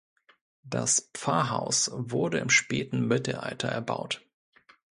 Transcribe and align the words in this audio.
Das 0.63 1.11
Pfarrhaus 1.13 1.91
wurde 1.93 2.39
im 2.39 2.49
späten 2.49 3.05
Mittelalter 3.07 3.67
erbaut. 3.67 4.25